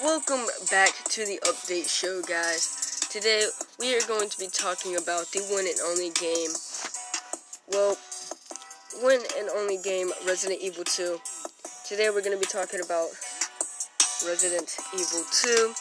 [0.00, 3.00] Welcome back to the update show, guys.
[3.10, 3.44] Today
[3.78, 6.48] we are going to be talking about the one and only game.
[7.68, 7.98] Well,
[9.02, 11.20] one and only game, Resident Evil 2.
[11.86, 13.08] Today we're going to be talking about
[14.26, 15.74] Resident Evil 2.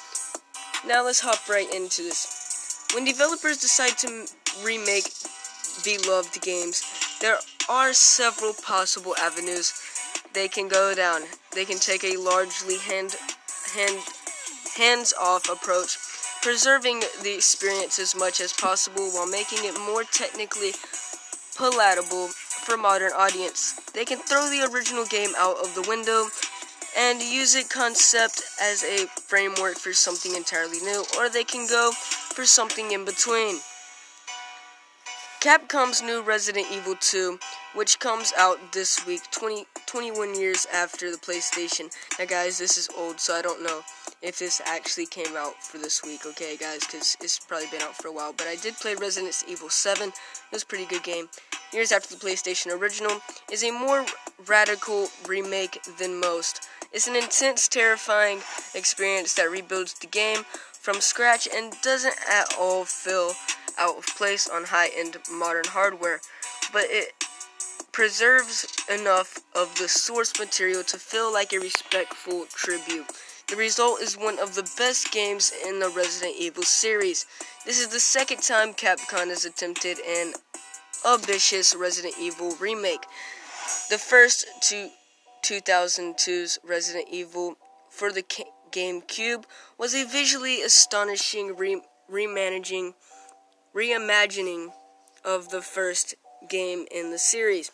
[0.86, 2.86] Now let's hop right into this.
[2.94, 4.28] When developers decide to
[4.62, 5.10] remake
[5.86, 6.84] beloved games,
[7.22, 7.38] there
[7.70, 9.74] are several possible avenues
[10.34, 11.22] they can go down.
[11.54, 13.16] They can take a largely hand
[13.72, 14.00] hand
[14.78, 15.98] hands-off approach,
[16.42, 20.72] preserving the experience as much as possible while making it more technically
[21.58, 23.74] palatable for modern audience.
[23.94, 26.28] They can throw the original game out of the window
[26.98, 31.91] and use it concept as a framework for something entirely new, or they can go
[31.91, 33.60] for something in between.
[35.41, 37.40] Capcom's new Resident Evil 2,
[37.74, 41.91] which comes out this week, 20, 21 years after the PlayStation.
[42.20, 43.82] Now, guys, this is old, so I don't know
[44.22, 47.96] if this actually came out for this week, okay, guys, because it's probably been out
[47.96, 48.34] for a while.
[48.34, 50.10] But I did play Resident Evil 7.
[50.10, 50.13] It
[50.52, 51.30] was a pretty good game.
[51.74, 54.06] Years after the PlayStation original, is a more
[54.48, 56.68] radical remake than most.
[56.91, 58.40] It's an intense, terrifying
[58.76, 63.32] experience that rebuilds the game from scratch and doesn't at all feel
[63.78, 66.19] out of place on high-end modern hardware,
[66.74, 67.13] but it
[68.02, 73.06] preserves enough of the source material to feel like a respectful tribute.
[73.47, 77.28] The result is one of the best games in the Resident Evil series.
[77.63, 80.34] This is the second time Capcom has attempted an
[81.07, 83.06] ambitious Resident Evil remake.
[83.91, 84.90] The first to
[85.44, 87.56] 2002's Resident Evil
[87.91, 88.23] for the
[88.72, 89.44] GameCube
[89.78, 92.95] was a visually astonishing re- remanaging
[93.75, 94.69] reimagining
[95.23, 96.16] of the first
[96.50, 97.69] game in the series.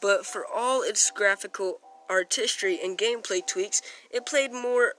[0.00, 4.94] But for all its graphical artistry and gameplay tweaks, it played more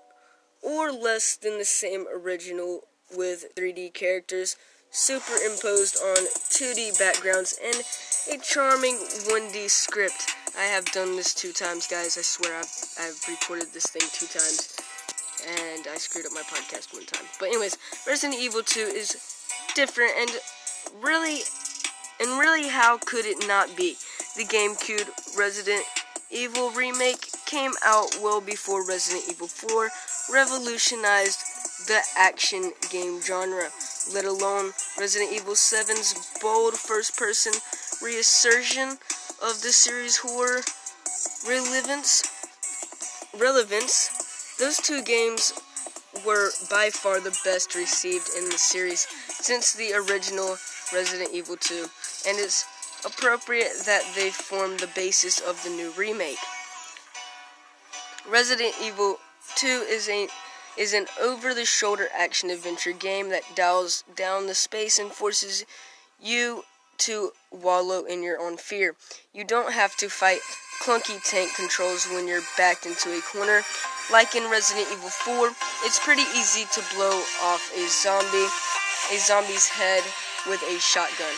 [0.62, 2.82] or less than the same original
[3.16, 4.56] with 3D characters
[4.92, 6.18] superimposed on
[6.50, 7.76] 2D backgrounds and
[8.32, 10.36] a charming 1D script.
[10.58, 12.18] I have done this two times, guys.
[12.18, 14.76] I swear I've, I've recorded this thing two times.
[15.48, 17.26] And I screwed up my podcast one time.
[17.40, 19.16] But anyways, Resident Evil 2 is
[19.74, 20.31] different and
[21.02, 21.42] really
[22.20, 23.96] and really how could it not be?
[24.39, 25.83] The GameCube Resident
[26.31, 29.89] Evil remake came out well before Resident Evil 4
[30.31, 31.41] revolutionized
[31.88, 33.67] the action game genre,
[34.13, 37.51] let alone Resident Evil 7's bold first person
[38.01, 38.97] reassertion
[39.44, 40.61] of the series' horror
[41.45, 42.23] relevance.
[43.38, 44.56] Relevance.
[44.57, 45.51] Those two games
[46.25, 50.56] were by far the best received in the series since the original
[50.94, 51.88] Resident Evil 2,
[52.25, 52.63] and it's
[53.06, 56.38] appropriate that they form the basis of the new remake.
[58.30, 59.18] Resident Evil
[59.56, 60.28] 2 is a
[60.78, 65.66] is an over-the-shoulder action adventure game that dials down the space and forces
[66.22, 66.64] you
[66.98, 68.96] to wallow in your own fear.
[69.34, 70.40] You don't have to fight
[70.81, 73.62] clunky tank controls when you're backed into a corner.
[74.12, 75.52] Like in Resident Evil 4,
[75.84, 78.48] it's pretty easy to blow off a zombie,
[79.12, 80.04] a zombie's head
[80.48, 81.36] with a shotgun.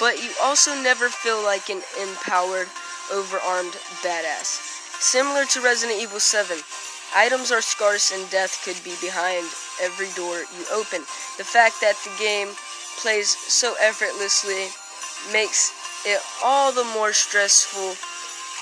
[0.00, 2.68] But you also never feel like an empowered,
[3.12, 4.56] overarmed badass.
[4.98, 6.56] Similar to Resident Evil 7,
[7.14, 9.44] items are scarce and death could be behind
[9.82, 11.02] every door you open.
[11.36, 12.48] The fact that the game
[12.96, 14.68] plays so effortlessly
[15.32, 15.72] makes
[16.06, 17.94] it all the more stressful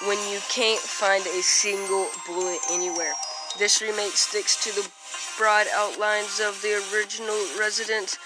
[0.06, 3.14] when you can't find a single bullet anywhere.
[3.58, 4.88] This remake sticks to the
[5.38, 8.18] broad outlines of the original Resident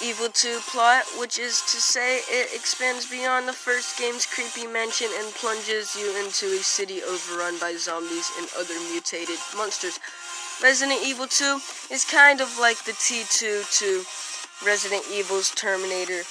[0.00, 5.08] Evil 2 plot, which is to say it expands beyond the first game's creepy mansion
[5.18, 10.00] and plunges you into a city overrun by zombies and other mutated monsters.
[10.62, 11.60] Resident Evil 2
[11.90, 14.04] is kind of like the T2 to
[14.64, 16.22] Resident Evil's Terminator,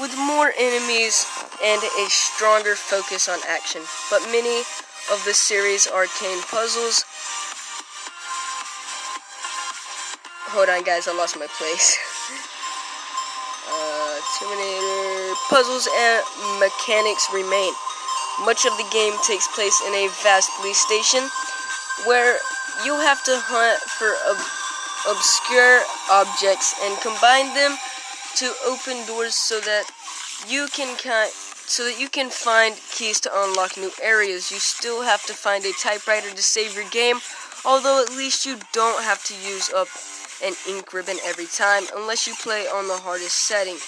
[0.00, 1.26] with more enemies
[1.62, 3.82] and a stronger focus on action.
[4.10, 4.60] But many
[5.12, 7.04] of the series' arcane puzzles.
[10.54, 11.98] Hold on, guys, I lost my place.
[15.48, 16.22] puzzles and
[16.58, 17.72] mechanics remain.
[18.44, 21.22] Much of the game takes place in a vast police station
[22.06, 22.38] where
[22.84, 27.76] you have to hunt for ob- obscure objects and combine them
[28.34, 29.84] to open doors so that
[30.48, 30.96] you can
[31.66, 34.50] so that you can find keys to unlock new areas.
[34.50, 37.20] You still have to find a typewriter to save your game,
[37.64, 39.88] although at least you don't have to use up
[40.42, 43.78] an ink ribbon every time unless you play on the hardest setting.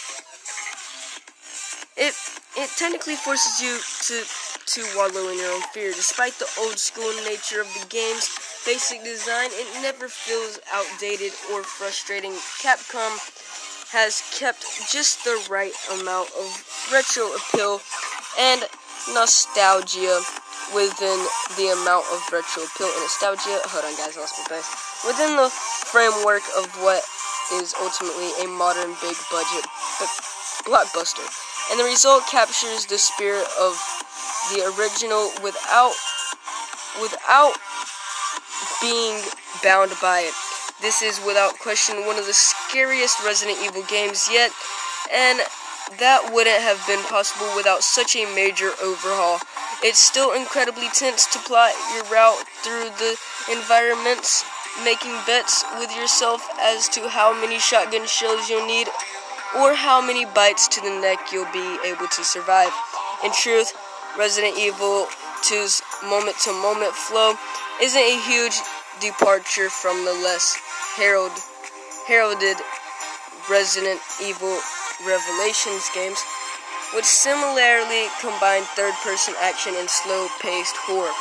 [2.07, 2.15] It
[2.55, 3.75] it technically forces you
[4.07, 5.91] to to wallow in your own fear.
[5.91, 8.31] Despite the old school nature of the games,
[8.63, 12.31] basic design, it never feels outdated or frustrating.
[12.63, 13.11] Capcom
[13.91, 16.47] has kept just the right amount of
[16.95, 17.83] retro appeal
[18.39, 18.63] and
[19.11, 20.23] nostalgia
[20.71, 21.19] within
[21.59, 23.59] the amount of retro appeal and nostalgia.
[23.75, 24.71] Hold on, guys, I lost my place.
[25.03, 25.51] Within the
[25.91, 27.03] framework of what
[27.59, 29.67] is ultimately a modern big budget
[30.71, 31.56] blockbuster.
[31.71, 33.75] And the result captures the spirit of
[34.53, 35.95] the original without
[37.03, 37.55] without
[38.81, 39.21] being
[39.63, 40.35] bound by it.
[40.81, 44.53] This is without question one of the scariest Resident Evil games yet,
[45.13, 45.41] and
[45.99, 49.41] that wouldn't have been possible without such a major overhaul.
[49.83, 53.17] It's still incredibly tense to plot your route through the
[53.51, 54.45] environments,
[54.85, 58.89] making bets with yourself as to how many shotgun shells you'll need
[59.57, 62.73] or how many bites to the neck you'll be able to survive.
[63.25, 63.73] In truth,
[64.19, 65.09] Resident Evil
[65.43, 67.35] 2's moment to moment flow
[67.81, 68.57] isn't a huge
[69.01, 70.57] departure from the less
[70.97, 71.33] herald,
[72.07, 72.57] heralded
[73.49, 74.59] Resident Evil
[75.07, 76.21] Revelations games,
[76.95, 81.13] which similarly combine third person action and slow paced horror,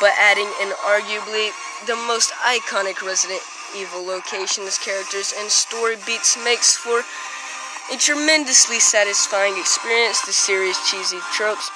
[0.00, 1.50] but adding in arguably
[1.86, 3.42] the most iconic Resident
[3.76, 7.02] Evil locations, characters, and story beats makes for
[7.92, 10.22] a tremendously satisfying experience.
[10.22, 11.70] The series' cheesy tropes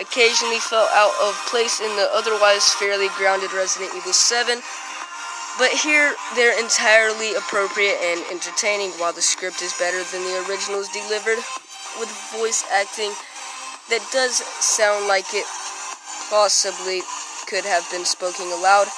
[0.00, 4.60] occasionally fell out of place in the otherwise fairly grounded Resident Evil 7,
[5.58, 10.88] but here they're entirely appropriate and entertaining while the script is better than the originals
[10.92, 11.40] delivered
[12.00, 13.12] with voice acting
[13.88, 15.44] that does sound like it
[16.30, 17.00] possibly
[17.46, 18.88] could have been spoken aloud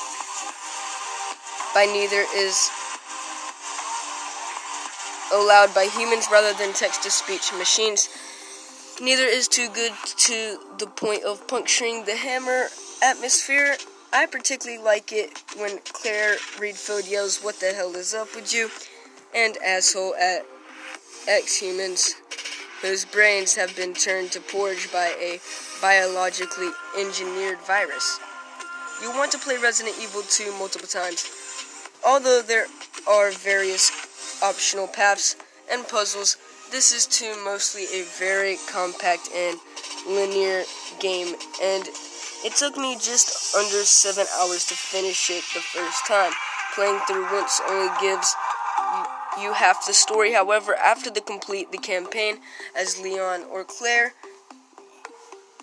[1.75, 2.71] by neither is
[5.35, 8.09] allowed by humans rather than text to speech machines.
[9.03, 9.93] Neither is too good
[10.29, 12.67] to the point of puncturing the hammer
[13.03, 13.77] atmosphere.
[14.13, 18.71] I particularly like it when Claire Redfield yells, What the hell is up with you?
[19.35, 20.47] and asshole at
[21.27, 22.15] ex humans
[22.83, 25.41] whose brains have been turned to porridge by a
[25.81, 28.21] biologically engineered virus.
[29.03, 31.29] You want to play Resident Evil 2 multiple times.
[32.07, 32.67] Although there
[33.09, 33.91] are various
[34.43, 35.37] optional paths
[35.71, 36.37] and puzzles,
[36.71, 39.59] this is too mostly a very compact and
[40.09, 40.65] linear
[41.01, 41.89] game, and
[42.45, 46.33] it took me just under 7 hours to finish it the first time.
[46.75, 48.35] Playing through once only gives
[49.41, 52.39] you half the story, however, after the complete the campaign
[52.77, 54.15] as Leon or Claire,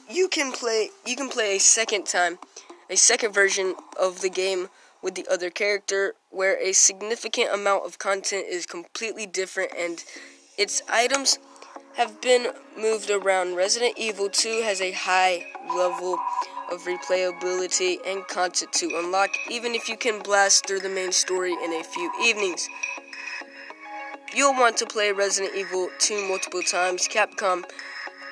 [0.09, 2.39] you can play you can play a second time,
[2.89, 4.69] a second version of the game
[5.01, 10.03] with the other character where a significant amount of content is completely different and
[10.57, 11.39] its items
[11.95, 13.55] have been moved around.
[13.55, 15.45] Resident Evil 2 has a high
[15.75, 16.17] level
[16.71, 21.51] of replayability and content to unlock, even if you can blast through the main story
[21.51, 22.69] in a few evenings.
[24.33, 27.07] You'll want to play Resident Evil 2 multiple times.
[27.09, 27.63] Capcom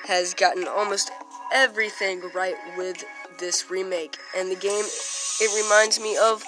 [0.08, 1.12] has gotten almost
[1.54, 3.04] everything right with
[3.40, 4.86] this remake, and the game
[5.42, 6.44] it reminds me of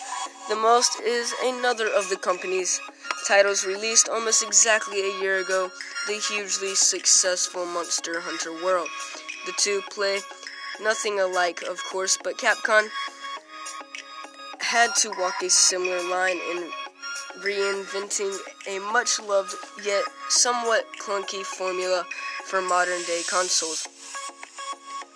[0.51, 2.81] the most is another of the company's
[3.25, 5.71] titles released almost exactly a year ago,
[6.07, 8.89] the hugely successful Monster Hunter World.
[9.45, 10.19] The two play
[10.83, 12.89] nothing alike, of course, but Capcom
[14.59, 16.69] had to walk a similar line in
[17.39, 18.35] reinventing
[18.67, 19.55] a much loved
[19.85, 22.03] yet somewhat clunky formula
[22.43, 23.87] for modern day consoles.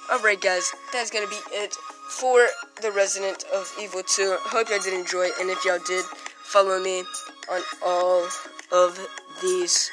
[0.09, 1.75] Alright, guys, that's gonna be it
[2.09, 2.47] for
[2.81, 4.37] the Resident of Evil 2.
[4.41, 6.05] Hope y'all did enjoy, and if y'all did,
[6.43, 7.03] follow me
[7.51, 8.27] on all
[8.71, 9.07] of
[9.41, 9.91] these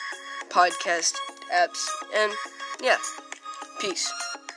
[0.49, 1.17] podcast
[1.53, 1.89] apps.
[2.15, 2.33] And
[2.83, 2.99] yeah,
[3.81, 4.11] peace.